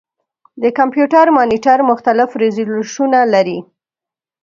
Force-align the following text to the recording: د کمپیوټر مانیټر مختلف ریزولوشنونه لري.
د 0.61 0.63
کمپیوټر 0.77 1.25
مانیټر 1.37 1.79
مختلف 1.91 2.29
ریزولوشنونه 2.43 3.19
لري. 3.33 3.59